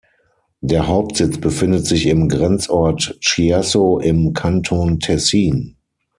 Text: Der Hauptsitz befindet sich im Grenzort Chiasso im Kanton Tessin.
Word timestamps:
Der 0.61 0.87
Hauptsitz 0.87 1.37
befindet 1.37 1.85
sich 1.85 2.07
im 2.07 2.27
Grenzort 2.27 3.19
Chiasso 3.21 3.99
im 3.99 4.33
Kanton 4.33 4.99
Tessin. 4.99 5.77